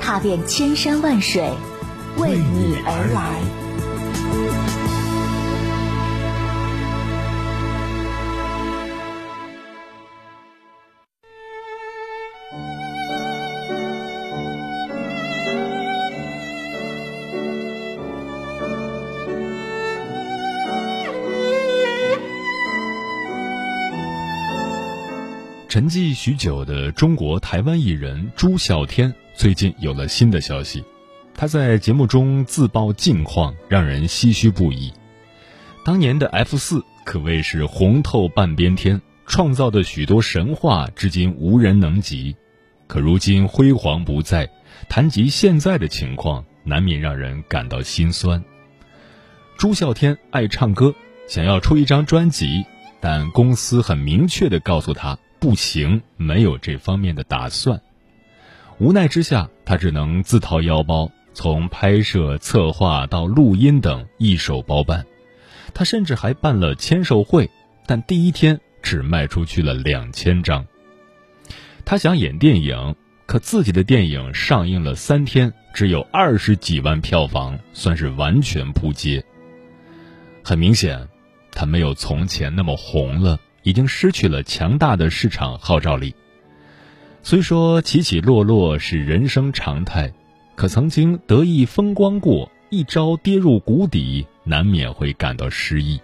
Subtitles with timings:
[0.00, 1.50] 踏遍千山万水，
[2.16, 3.67] 为你而来。
[25.78, 30.82] 沉寂许久的中国台湾艺人朱孝天最近有了新的消息，
[31.36, 34.92] 他在节目中自曝近况，让人唏嘘不已。
[35.84, 42.34] 当年的 F 四可谓是红透半边天，创造的许多神话至今无人能及。
[42.88, 44.50] 可如今辉煌不再，
[44.88, 48.42] 谈及现在的情况，难免让人感到心酸。
[49.56, 50.92] 朱孝天爱唱歌，
[51.28, 52.64] 想要出一张专辑，
[52.98, 55.16] 但公司很明确的告诉他。
[55.38, 57.80] 不行，没有这方面的打算。
[58.78, 65.04] 无奈之下，他只能自掏腰包，从拍摄、策划到录音等一手包办。
[65.74, 67.50] 他甚至还办了签售会，
[67.86, 70.66] 但第一天只卖出去了两千张。
[71.84, 72.94] 他想演电影，
[73.26, 79.24] 可自己的电影上映了三天，只有二十几万票房，算是完全扑街。
[80.42, 81.08] 很明显，
[81.52, 83.38] 他没有从前那么红了。
[83.68, 86.14] 已经失去了强大的市场号召力。
[87.22, 90.10] 虽说起起落落是人生常态，
[90.54, 96.00] 可曾经得意风光过，一朝跌入谷底，难免会感到失意。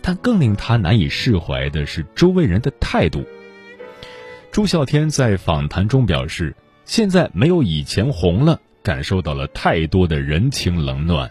[0.00, 3.22] 但更令他难以释怀的是周围人的态度。
[4.50, 11.30] 朱孝天在访谈中表示：“现在没有以前红了，感受到了太多的人情冷暖，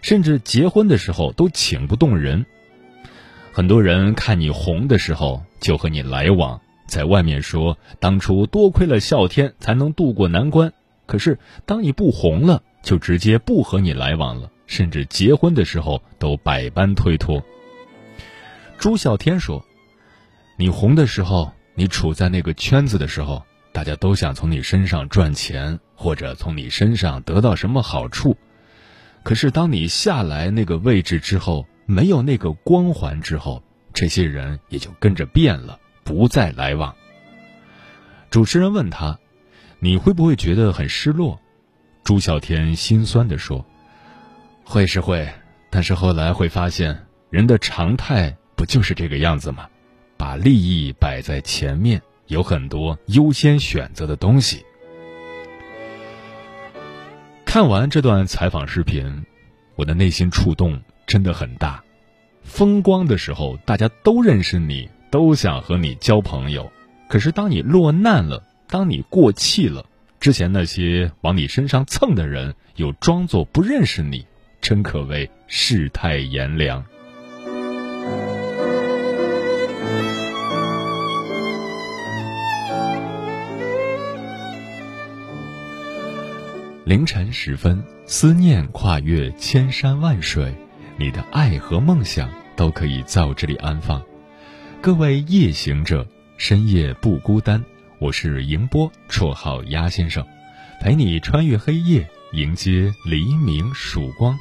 [0.00, 2.46] 甚至结婚的时候都请不动人。”
[3.56, 10.72] 很多人看你红的时候就和你来往，在外面说当初多亏了笑天才能渡过难关，
[11.06, 17.40] 可是当你不红了，就直接不和你来往了，甚至结婚的时候都百般推脱。
[18.76, 19.64] 朱孝天说
[20.58, 23.40] ：“你红的时候，你处在那个圈子的时候，
[23.70, 28.36] 大家都想从你身上赚钱，或者从你身上得到什么好处，
[29.22, 33.62] 可是当你下来那个位置之后。”没有那个光环之后，
[33.92, 36.94] 这些人也就跟着变了，不再来往。
[38.30, 39.18] 主持人问他
[39.78, 41.40] ：“你会不会觉得很失落？”
[42.02, 43.64] 朱孝天心酸地说
[44.64, 45.28] ：“会是会，
[45.70, 49.68] 但是后来会发现，人的常态不就是这个样子吗？
[50.16, 54.64] 把利益摆在前面，有很多优先选择的东西。”
[57.44, 59.24] 看完这段采访视频，
[59.76, 60.82] 我的内心触动。
[61.06, 61.82] 真的很大，
[62.42, 66.70] 风光的时候大家都认识你，都想和你交朋友。
[67.08, 69.84] 可是当你落难了，当你过气了，
[70.18, 74.26] 之前那些往你身上蹭的人又装作不认识你，
[74.60, 76.84] 真可谓世态炎凉。
[86.84, 90.54] 凌晨时分，思念跨越千山万水。
[90.96, 94.00] 你的爱和梦想都可以在我这里安放。
[94.80, 96.06] 各位夜行者，
[96.36, 97.62] 深夜不孤单。
[97.98, 100.24] 我是迎波，绰号鸭先生，
[100.80, 104.38] 陪你穿越黑夜，迎接黎明曙光。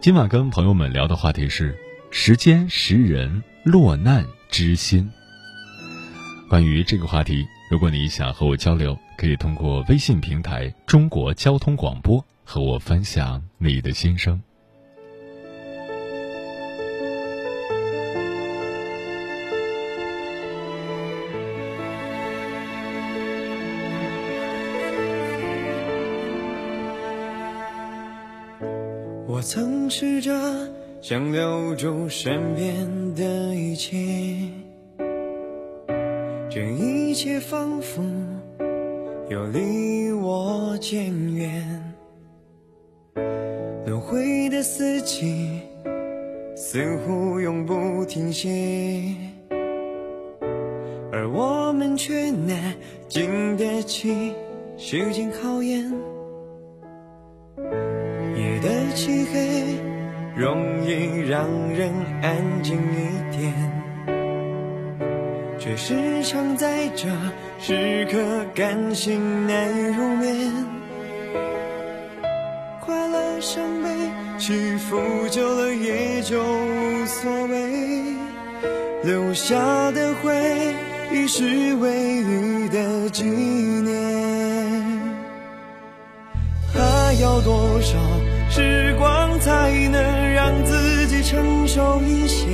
[0.00, 1.76] 今晚跟朋友们聊的话题是：
[2.12, 5.10] 时间识人，落难知心。
[6.48, 14.40] 关于这个话题，如果你想和我交流，可以通过微信平台“中国交通广播”和我分享你的心声。
[29.40, 30.30] 我曾试着
[31.00, 33.96] 想留住身边的一切，
[36.50, 38.02] 这一切仿佛
[39.30, 41.94] 又离我渐远。
[43.86, 45.62] 轮回的四季
[46.54, 49.14] 似乎永不停歇，
[51.10, 52.74] 而我们却难
[53.08, 54.34] 经得起
[54.76, 55.90] 时间考验。
[59.00, 59.78] 漆黑
[60.36, 63.54] 容易让人安静一点，
[65.58, 67.08] 却时常在这
[67.58, 68.18] 时刻
[68.54, 70.52] 感性难以入眠。
[72.78, 73.88] 快乐伤悲
[74.36, 74.98] 起伏
[75.30, 78.16] 久了也就无所谓，
[79.02, 79.56] 留下
[79.92, 80.74] 的回
[81.10, 83.90] 忆是唯一的纪念。
[86.74, 87.98] 还要多少
[88.52, 92.48] 时光才能让自己成熟一些？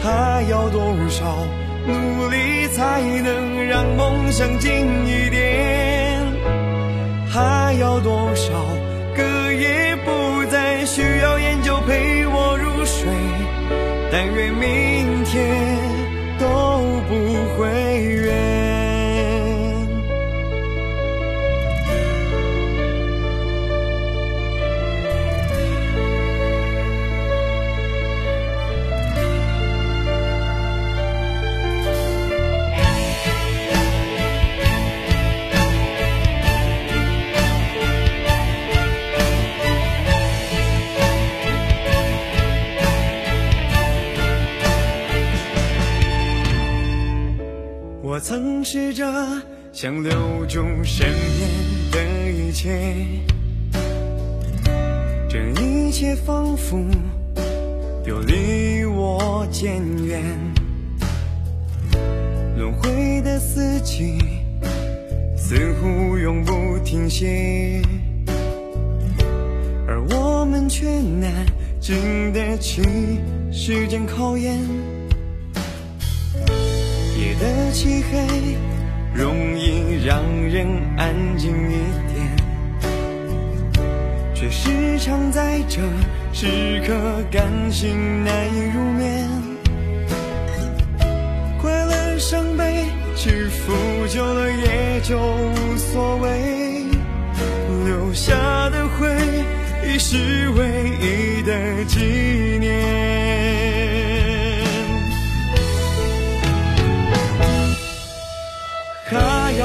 [0.00, 1.44] 还要多少
[1.84, 4.70] 努力才能让梦想近
[5.06, 6.32] 一点？
[7.28, 8.52] 还要多少
[9.16, 13.08] 个夜不再需要研究陪我入睡？
[14.12, 15.50] 但愿明天
[48.26, 49.04] 曾试着
[49.70, 51.06] 想留住身
[51.36, 51.50] 边
[51.92, 53.06] 的一切，
[55.28, 56.82] 这一切仿佛
[58.06, 60.22] 又离我渐远。
[62.56, 64.16] 轮回的四季
[65.36, 67.82] 似乎永不停歇，
[69.86, 71.44] 而我们却难
[71.78, 72.80] 经得起
[73.52, 74.58] 时间考验。
[77.40, 78.56] 的漆黑
[79.12, 80.66] 容易让人
[80.96, 81.74] 安静一
[82.12, 82.26] 点，
[84.34, 85.80] 却时常在这
[86.32, 86.94] 时刻
[87.30, 89.28] 感性难以入眠。
[91.60, 92.84] 快乐伤悲
[93.14, 93.72] 起伏
[94.08, 96.84] 久了也就无所谓，
[97.86, 98.34] 留下
[98.70, 99.16] 的回
[99.86, 100.62] 忆是唯
[101.00, 103.93] 一的纪念。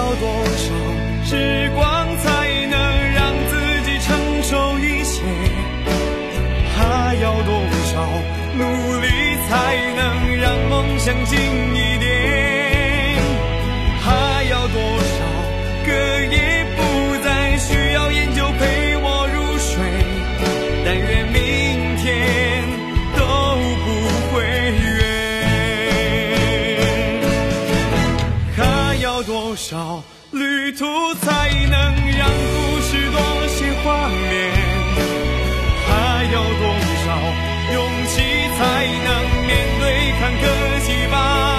[0.09, 0.73] 要多少
[1.23, 3.53] 时光才能让自
[3.85, 4.07] 己成
[4.41, 5.21] 熟一些？
[6.75, 7.53] 还要多
[7.85, 7.93] 少
[8.57, 8.63] 努
[9.01, 9.07] 力
[9.47, 9.53] 才
[9.95, 11.37] 能让梦想近
[11.75, 12.09] 一点？
[14.01, 15.19] 还要多少
[15.85, 15.91] 个
[16.25, 16.37] 夜
[31.15, 31.73] 才能
[32.17, 34.51] 让故事多些画面？
[35.87, 36.63] 还要多
[37.05, 37.07] 少
[37.73, 37.77] 勇
[38.07, 38.13] 气
[38.57, 38.59] 才
[39.05, 39.07] 能
[39.45, 39.83] 面对
[40.19, 40.43] 坎坷
[40.85, 41.58] 羁绊？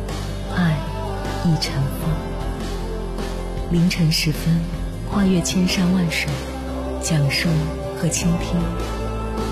[1.43, 2.11] 一尘风，
[3.71, 4.53] 凌晨时分，
[5.09, 6.29] 跨越千山万水，
[7.01, 7.49] 讲述
[7.97, 8.59] 和倾听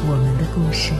[0.08, 0.91] 我们的故事。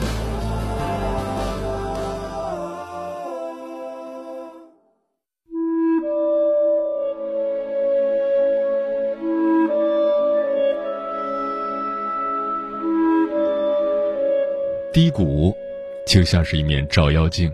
[14.91, 15.55] 低谷，
[16.08, 17.53] 就像是一面照妖镜。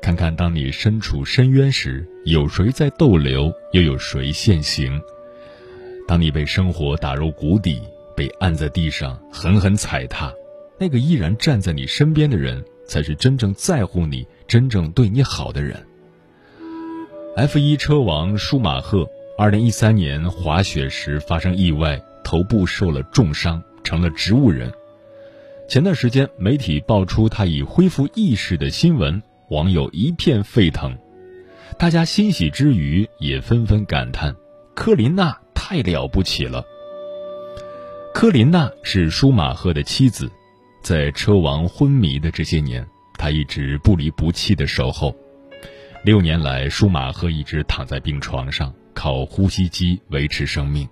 [0.00, 5.00] 看看，当你身处深渊时，有谁在逗留，又有谁现形？
[6.08, 7.82] 当你被生活打入谷底，
[8.16, 10.32] 被按在地上狠狠踩踏，
[10.78, 15.76] 那个依然站在你身边的人，才是真正在乎你、真正对你好的人。
[17.36, 19.06] F 一车王舒马赫，
[19.38, 24.72] 二零一三年滑雪时发生意外，头部受了重伤，成了植物人。
[25.68, 30.96] 前段时间，媒体爆出他已恢复意识的新闻，网友一片沸腾。
[31.76, 34.34] 大家欣喜之余，也纷纷感叹
[34.74, 36.64] ：“科琳娜太了不起了。”
[38.14, 40.30] 科琳娜是舒马赫的妻子，
[40.82, 45.12] 在车王昏迷的这些年，她一直不离不弃的守候。
[46.04, 50.88] 六年来，舒马赫一直躺在病床上，靠呼吸机维持生命，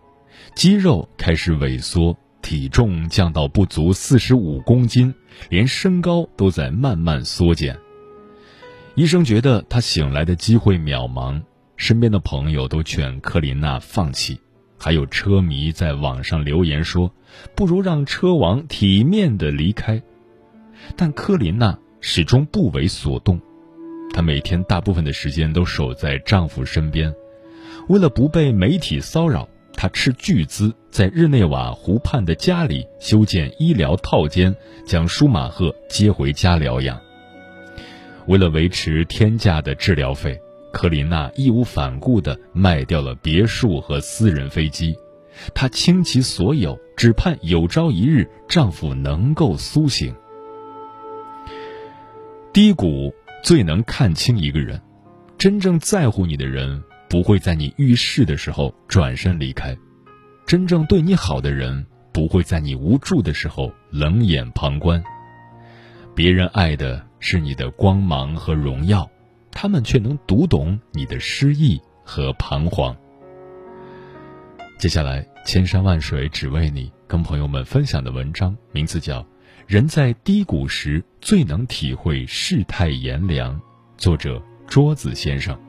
[0.57, 5.15] 肌肉开始萎缩，体重降到不足四十五公斤，
[5.49, 7.79] 连身高都在慢慢缩减。
[8.99, 11.41] 医生觉得他醒来的机会渺茫，
[11.77, 14.41] 身边的朋友都劝克琳娜放弃，
[14.77, 17.09] 还有车迷在网上留言说
[17.55, 20.03] ：“不如让车王体面的离开。”
[20.99, 23.41] 但科琳娜始终不为所动。
[24.13, 27.15] 她每天大部分的时间都守在丈夫身边，
[27.87, 34.53] 为了不被媒体骚扰，她斥巨资在日内瓦湖畔的家里修建医疗套间，
[34.85, 37.01] 将舒马赫接回家疗养。
[38.29, 40.41] 为了维持天价的治疗费，
[40.73, 44.97] 克琳娜义无反顾地卖掉了别墅和私人飞机，
[45.55, 50.15] 她倾其所有，只盼有朝一日丈夫能够苏醒。
[52.53, 53.13] 低谷。
[53.41, 54.83] 最能看清一个人，
[55.39, 59.79] 真正在乎你的人不会在你遇事的时候转身离开，
[60.45, 65.01] 真正对你好的人不会在你无助的时候冷眼旁观。
[66.17, 69.09] 别人爱的是你的光芒和荣耀，
[69.51, 72.97] 他们却能读懂你的失意和彷徨。
[74.79, 79.27] 接下来，千山万水只为你，跟朋友们分享的文章名字叫。
[79.67, 83.61] 人在低谷时最能体会世态炎凉。
[83.99, 85.68] 作者：桌子先生。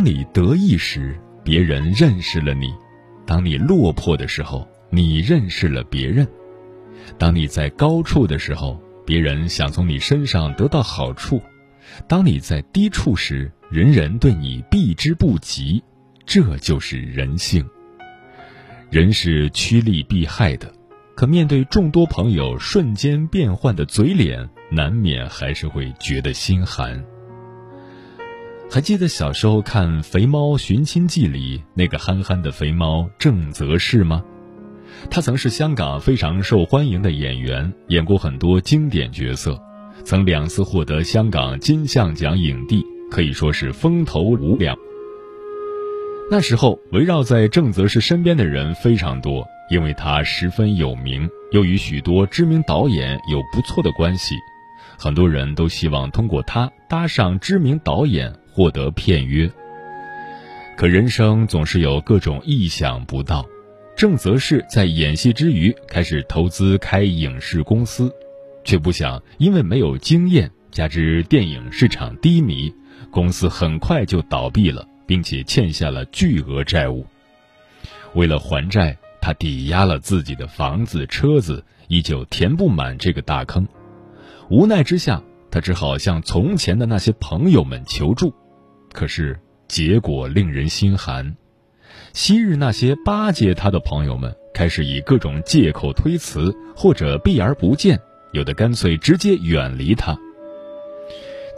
[0.00, 1.14] 当你得意时，
[1.44, 2.68] 别人认识了你；
[3.26, 6.26] 当你落魄的时候，你认识了别人。
[7.18, 11.38] 当你在高处的时候，别人想从你身上得到好处；
[12.08, 15.82] 当你在低处时，人人对你避之不及。
[16.24, 17.62] 这就是人性。
[18.88, 20.72] 人是趋利避害的，
[21.14, 27.04] 可面对众多朋友瞬间变换的嘴脸，难免还是会觉得心寒。
[28.72, 34.22] 还记得小时候看《肥猫寻亲记》里那个憨憨的肥猫郑则仕吗？
[35.10, 39.60] 他曾是香港非常受欢迎的演员，演过很多经典角色，
[40.04, 44.76] 曾两次获得香港金像奖影帝，可以说是风头无两。
[46.30, 54.36] 那时候围绕在郑则仕身边的人非常多，因为他十分有名，又与许多知名导演有不错的关系，
[54.96, 59.50] 很多人都希望通过他搭上知名导演，获得片约。
[60.76, 63.46] 可人生总是有各种意想不到。
[63.96, 68.10] 郑则仕在演戏之余开始投资开影视公司，
[68.64, 72.72] 却不想因为没有经验，加之电影市场低迷，
[73.10, 77.04] 公司很快就倒闭了，并且欠下了巨额债务。
[78.14, 83.68] 为了还债，他抵押了自己的房子、车子，依旧填不满这个大坑。
[84.48, 88.32] 无奈之下，他只好向从前的那些朋友们求助，
[88.92, 91.36] 可是结果令人心寒。
[92.12, 98.00] 昔日那些巴结他的朋友们，开始以各种借口推辞，或者避而不见，
[98.32, 100.18] 有的干脆直接远离他。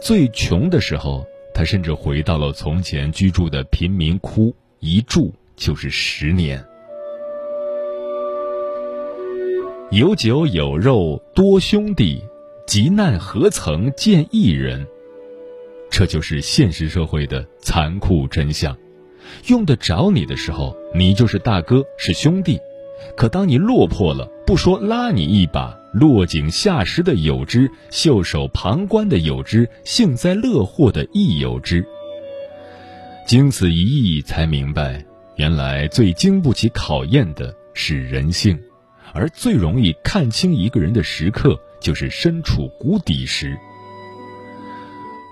[0.01, 6.63] 最穷的时候，他甚至回到了从前居住的贫民窟，一住就是十年。
[9.91, 12.21] 有酒有肉多兄弟，
[12.67, 14.85] 急难何曾见一人？
[15.93, 18.75] 这就是现实社会的残酷真相。
[19.45, 22.57] 用得着你的时候，你就是大哥，是兄弟；
[23.15, 31.85] 可当你落魄了，不说拉你一把，落井下石的有之，袖手旁观的有之，幸灾乐祸的亦有之。
[33.27, 38.59] 经此一役，才明白，原来最经不起考验的是人性，
[39.13, 43.55] 而最容易看清一个人的时刻，就是身处谷底时。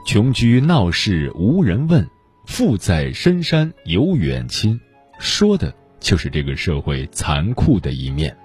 [0.06, 2.08] 穷居闹市无人问。
[2.48, 4.78] 富在深山有远亲，
[5.20, 8.36] 说的就是这个社会残酷的一面。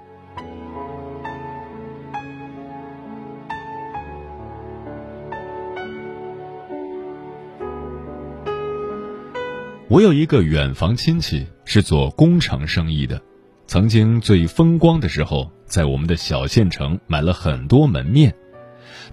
[9.89, 13.21] 我有一个远房亲戚是做工程生意的，
[13.67, 18.33] 曾经最风光的时候，在我们的小县城买了很多门面。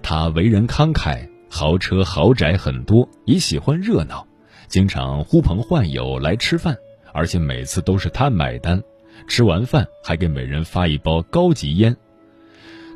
[0.04, 4.26] 他为人慷慨，豪车豪宅很多，也喜欢热闹，
[4.68, 6.76] 经常呼朋唤友来吃饭，
[7.14, 8.82] 而且每次都是他买单。
[9.28, 11.96] 吃完饭还给每人发一包高级烟。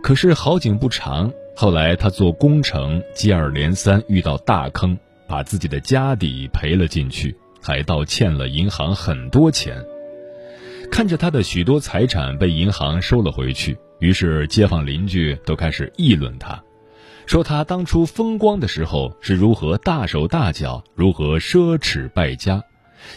[0.02, 4.98] 可是好景不长，后来他做工程接二连三遇到大坑，
[5.28, 7.38] 把自己的家底赔了进去。
[7.62, 9.84] 还倒欠了银行很多钱，
[10.90, 16.64] 看着他的许多财产被银行收了回去，于是街坊邻居都开始议论他，
[17.28, 22.64] 说他当初风光的时候是如何大手大脚，如何奢侈败家，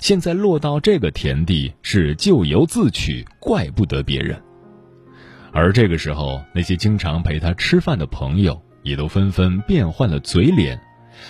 [0.01, 4.37] 现在落到这个田地是咎由自取，怪不得别人。
[5.53, 10.81] 而这个时候，那些经常陪他吃饭的朋友也都纷纷变换了嘴脸，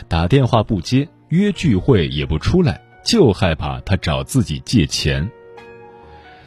[0.08, 2.80] 打电话不接，约聚会也不出来。
[3.02, 5.30] 就害怕他找自己借钱。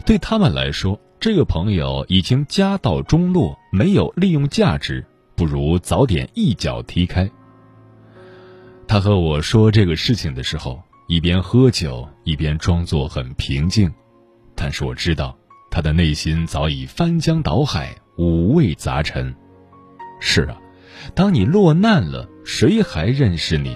[0.05, 5.03] 对他们来说，这个朋友已经家道中落，没有利用价值，
[5.43, 7.29] 不如早点一脚踢开。
[8.87, 13.93] 他和我说这个事情的时候，一边喝酒一边装作很平静，
[14.55, 15.37] 但是我知道
[15.69, 19.35] 他的内心早已翻江倒海，五味杂陈。
[20.21, 20.57] 是啊，
[21.13, 23.75] 当你落难了，谁还认识你？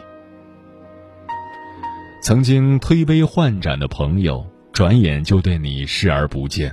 [2.22, 6.72] 曾经推杯换盏的朋友，转眼就对你视而不见；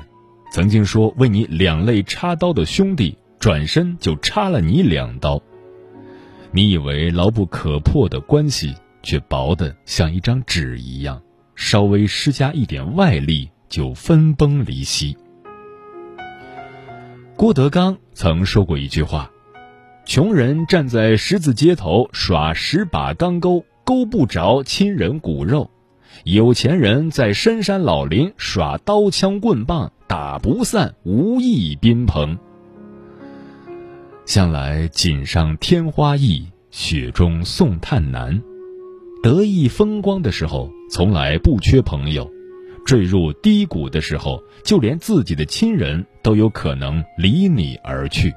[0.52, 5.38] 曾经说为你两肋插刀的兄弟，转身就插了你两刀。
[6.50, 11.20] 你以为牢不可破的关系，却薄得像一张纸一样，
[11.54, 15.14] 稍微施加一点外力就分崩离析。
[17.36, 19.30] 郭德纲曾说过一句话
[20.06, 25.70] ：“穷人站在十字街头耍十把钢钩。”钩不着亲人骨肉，
[26.24, 32.38] 有钱人在深山老林耍刀枪棍棒，打不散无义宾朋。
[34.26, 38.40] 向来锦上添花易，雪中送炭难。
[39.22, 42.24] 得意风光的时候，从来不缺朋友；
[42.86, 48.32] 坠入低谷的时候，就连自己的亲人都有可能离你而去。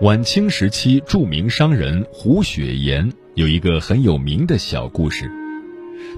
[0.00, 5.30] 晚清时期，著名商人胡雪岩有一个很有名的小故事。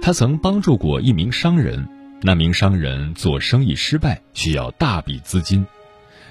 [0.00, 1.84] 他曾帮助过一名商人，
[2.22, 5.66] 那名商人做生意失败，需要大笔资金，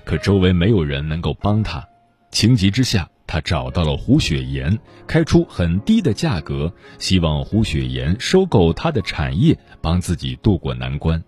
[0.05, 1.85] 可周围没有人能够帮他。
[2.31, 11.21] 情急之下，他找到了胡雪岩，开出很低的价格，希望胡雪岩收购他的产业，帮自己渡过难关。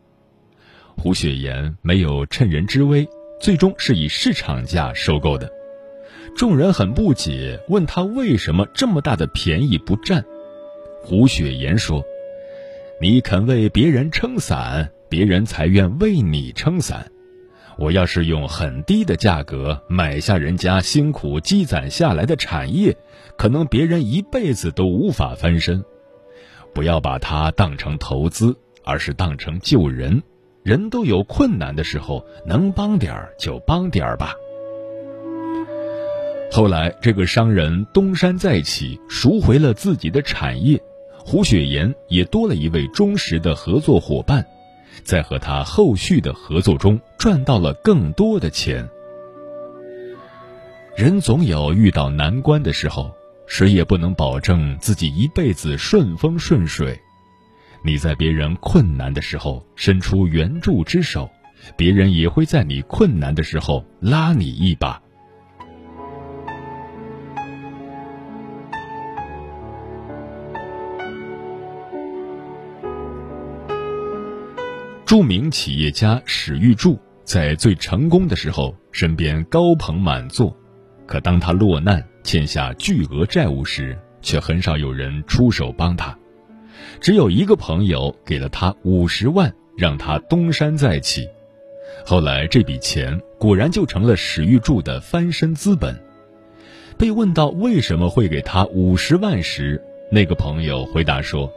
[0.96, 3.06] 胡雪岩没有趁人之危，
[3.42, 5.52] 最终是以市场价收购的。
[6.36, 10.24] 众人很不解，问他为什么这么大的便宜不占。
[11.04, 12.04] 胡雪岩说
[13.00, 17.12] ：“你肯为别人撑伞，别人才愿为你撑伞。
[17.78, 22.98] 我要是用很低的价格买下人家辛苦积攒下来的产业，
[23.38, 25.84] 可能别人一辈子都无法翻身。
[26.74, 30.24] 不要把它当成投资，而是当成救人。
[30.64, 34.34] 人都有困难的时候，能帮点儿就帮点儿吧。”
[36.56, 40.80] 后来，这个商人东山再起，赎回了自己的产业，
[41.18, 44.46] 胡雪岩也多了一位忠实的合作伙伴，
[45.04, 48.88] 在和他后续的合作中赚到了更多的钱。
[50.96, 53.12] 人总有遇到难关的时候，
[53.48, 56.96] 谁也不能保证自己一辈子顺风顺水。
[57.84, 61.28] 你在别人困难的时候伸出援助之手，
[61.76, 65.02] 别人也会在你困难的时候拉你一把。
[75.14, 80.52] 著名企业家史玉柱在最成功的时候，身边高朋满座；
[81.06, 86.18] 可当他落难、欠下巨额债务时，却很少有人出手帮他。
[87.00, 91.30] 只有一个朋友给了他五十万，让他东山再起。
[92.04, 95.96] 后来这笔钱果然就成了史玉柱的翻身资本。
[96.98, 99.80] 被问到为什么会给他五十万时，
[100.12, 101.48] 那个朋友回答说：“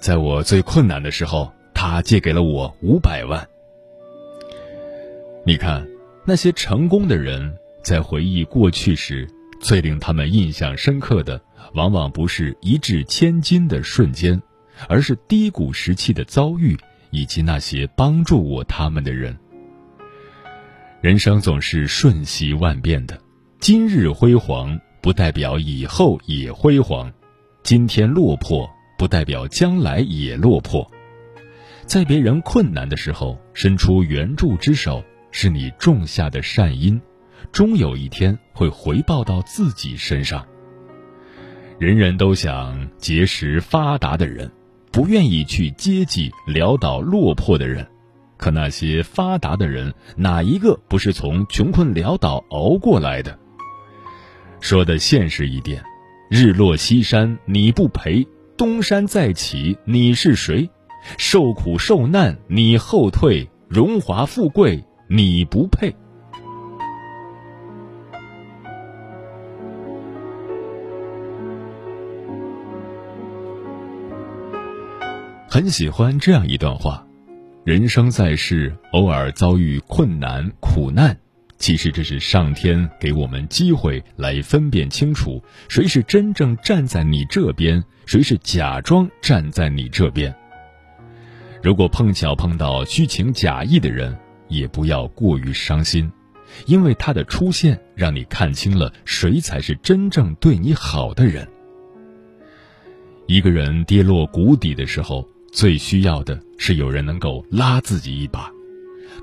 [0.00, 3.44] 在我最困难的时候。”他借给了我五百万。
[5.44, 5.84] 你看，
[6.24, 9.28] 那些成功的人在回忆过去时，
[9.60, 11.42] 最令他们印象深刻的，
[11.74, 14.40] 往往不是一掷千金的瞬间，
[14.88, 16.78] 而是低谷时期的遭遇，
[17.10, 19.36] 以及那些帮助过他们的人。
[21.00, 23.18] 人生总是瞬息万变的，
[23.58, 27.12] 今日辉煌不代表以后也辉煌，
[27.64, 30.88] 今天落魄不代表将来也落魄。
[31.92, 36.98] 在别人困难的时候伸出援助之手，是你种下的善因，
[37.52, 40.42] 终有一天会回报到自己身上。
[41.78, 44.50] 人人都想结识发达的人，
[44.90, 47.86] 不愿意去接济潦倒落魄的人。
[48.38, 53.38] 可那些发达的人，哪一个不是从穷困潦倒熬过来的？
[54.60, 55.84] 说的现实一点，
[56.30, 58.26] 日落西山你不陪，
[58.56, 60.70] 东山再起你是谁？
[61.18, 65.94] 受苦受难你后退，荣华富贵你不配。
[75.48, 77.06] 很喜欢这样一段话。
[77.64, 81.16] 人生在世，偶尔遭遇困难苦难，
[81.58, 90.34] 其实这是上天给我们机会来分辨清楚谁是真正站在你这边，谁是假装站在你这边。
[91.62, 96.10] 如果碰巧碰到虚情假意的人，也不要过于伤心，
[96.66, 101.48] 因为他的出现让你看清了谁才是真正对你好的人。
[103.26, 105.26] 一个人跌落谷底的时候。
[105.52, 108.50] 最需要的是有人能够拉自己一把，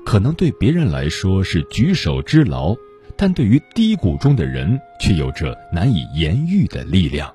[0.06, 2.72] 可能对别人来说是举手之劳，
[3.16, 7.28] 但对于低谷中的人却有着难以言喻的力量。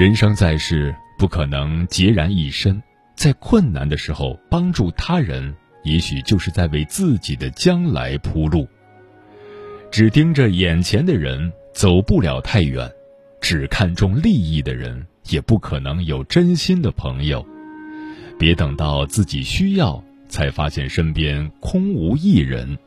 [0.00, 2.82] 人生在世，不可能孑然一身，
[3.18, 5.52] 在困难的时候帮助他人，
[5.82, 8.68] 也许就是在为自己的将来铺路。
[9.90, 12.88] 只盯着眼前的人，走不了太远；
[13.40, 15.04] 只看重利益的人。
[15.30, 17.44] 也不可能有真心的朋友，
[18.38, 22.78] 别等到自己需要才发现身边空无一人。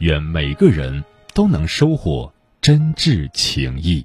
[0.00, 4.04] 愿每个人都能收获真挚情谊。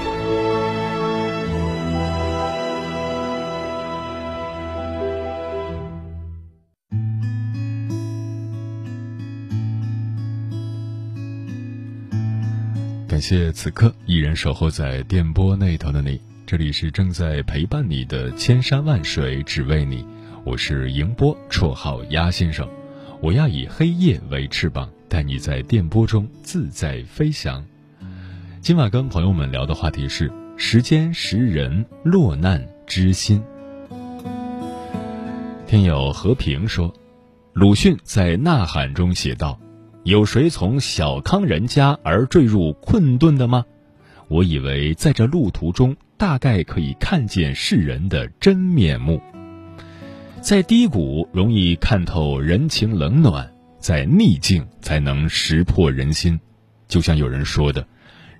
[13.31, 20.05] 谢此刻依然守候在电波那头的你，这里是正在陪伴你的千山万水只为你，
[20.43, 22.67] 我是迎波，绰号鸭先生，
[23.21, 27.65] 我要以黑夜为翅膀，带你在电波中自在飞翔。
[28.59, 33.41] 今晚跟朋友们聊的话题是：时间识人，落难知心。
[35.67, 36.93] 听友和平说，
[37.53, 39.57] 鲁迅在《呐喊》中写道。
[40.03, 43.63] 有谁从小康人家而坠入困顿的吗？
[44.29, 49.21] 我以为在这路途中，大概可以看见世人的真面目。
[50.41, 56.39] 在低谷容易看透人情冷暖，在逆境才能识破人心。
[56.87, 57.85] 就像有人说的，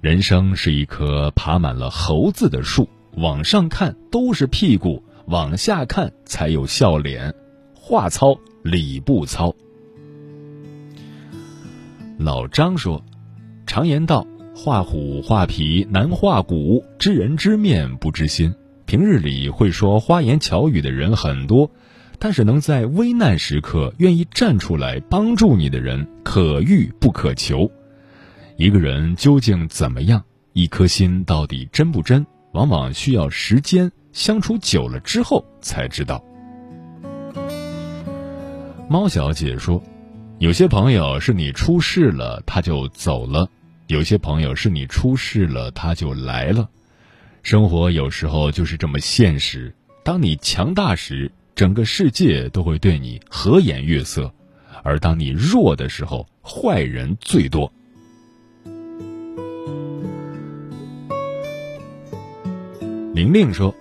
[0.02, 7.32] 人生是一棵爬满了猴子的树，往上看都是屁股，往下看才有笑脸。
[7.76, 9.54] 话糙理不糙。
[12.24, 13.04] 老张说
[13.66, 18.54] ：“常言道，画虎画皮难画骨，知人知面不知心。
[18.86, 21.72] 平日里会说花言巧语的人很多，
[22.20, 27.72] 但是能在危难时刻愿意站出来帮助你的人，可遇不可求。
[28.56, 36.24] 一个人究竟怎么样，一颗心到底真不真，往往需要时间相处久了之后才知道。”
[38.88, 39.82] 猫小姐说。
[40.42, 43.48] 有些朋友是你出事了他就走了，
[43.86, 46.68] 有些朋友是你出事了他就来了。
[47.44, 49.72] 生活有时候就是这么现实。
[50.04, 54.34] 当你强大时，整个世界都会对你和颜悦色；
[54.82, 57.72] 而当你弱的时候，坏人最多。
[63.14, 63.76] 玲玲说：“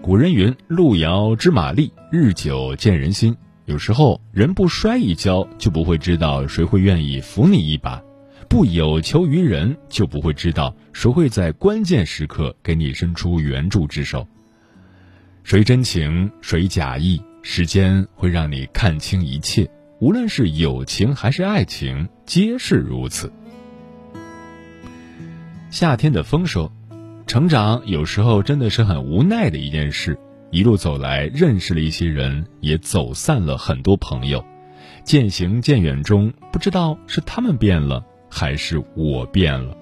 [0.00, 3.36] 古人云，路遥知马力，日久见人心。
[3.66, 8.02] 有时候人不摔一跤，就不会知道谁会愿意扶你一把；
[8.48, 14.26] 不有求于人，就不会知道谁会在关键时刻给你伸出援助之手。
[15.44, 19.70] 谁真情，谁假意，时间会让你看清一切。
[19.98, 23.32] 无论是友情还是爱情，皆是如此。”
[25.70, 26.70] 夏天的风说
[27.26, 30.18] ：“成长有时候真的是很无奈的一件事。
[30.54, 34.44] 一路走来，认识了一些人，也走散了很多朋友。
[35.02, 39.76] 渐行渐远中，不知道是他们变了，还是我变了。”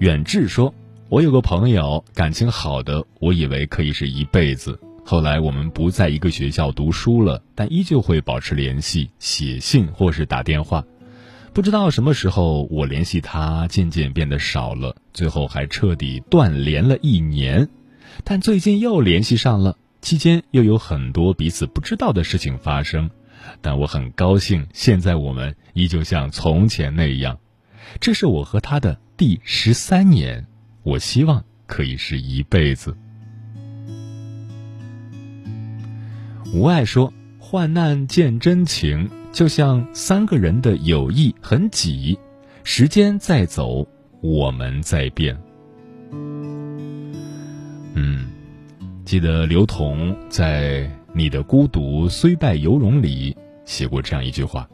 [0.00, 0.74] 远志说
[1.08, 4.76] ：“我有个朋友，感情好的，我以为可以是一辈子。
[5.04, 10.84] 后来我们不在一个学校读书了，但依旧会保持联系，写信或是打电话。”
[11.54, 17.68] 不知道什么时候，我联系他渐渐变得少了，最后还彻底断联了一年。
[18.24, 23.10] 但最近又联系上了，期间又有很多彼此不知道的事情发生。
[23.60, 27.38] 但我很高兴，现在我们依旧像从前那样。
[28.00, 30.46] 这是我和他的第十三年，
[30.82, 32.96] 我希望可以是一辈子。
[36.54, 42.16] 无爱说：“患难见真情。”就像三个人的友谊很挤，
[42.62, 43.84] 时间在走，
[44.20, 45.36] 我们在变。
[49.04, 50.80] 记得刘同在
[51.12, 53.36] 《你的孤独虽败犹荣》里
[53.66, 54.66] 写过这样一句话：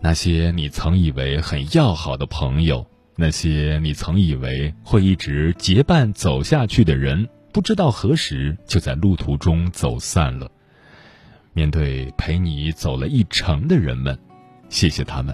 [0.00, 10.50] 那些你曾以为很要好的朋友，那些你曾以为会一直结伴走下去的人，不知道何时就在路途中走散了。
[11.52, 14.18] 面对陪你走了一程的人们，
[14.68, 15.32] 谢谢他们；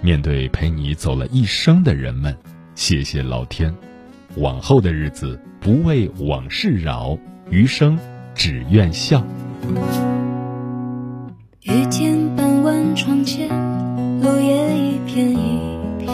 [0.00, 2.36] 面对陪你走了一生的人们，
[2.76, 3.74] 谢谢老天。
[4.36, 7.18] 往后的日子不为往事扰，
[7.50, 7.98] 余生
[8.34, 9.22] 只愿笑。
[11.62, 13.48] 雨天傍晚窗前，
[14.20, 15.60] 落叶一片一
[15.98, 16.08] 片，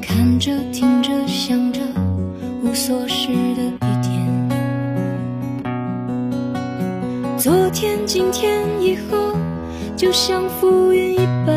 [0.00, 1.80] 看着听着想着，
[2.62, 4.26] 无所事的一天。
[7.36, 9.34] 昨天、今天、以后，
[9.96, 11.55] 就像浮云一般，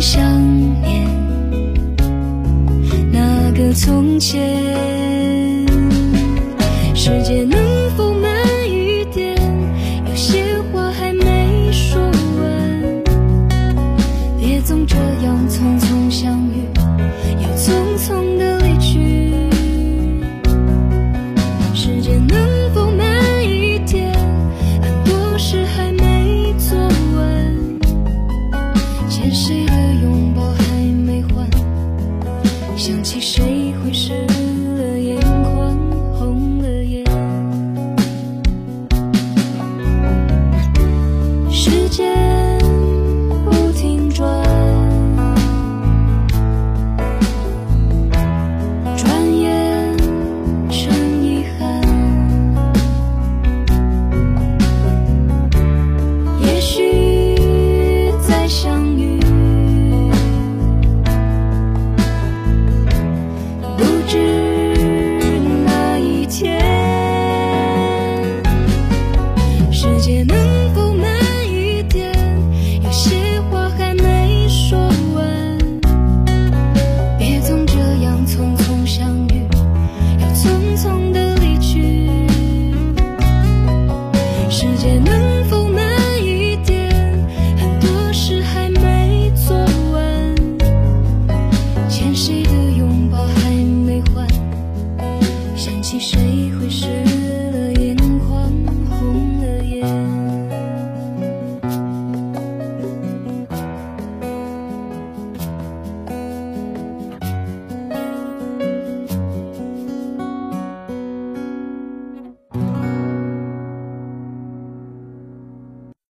[0.00, 0.20] 想
[0.82, 1.08] 念
[3.12, 4.76] 那个从前。
[6.94, 7.45] 时间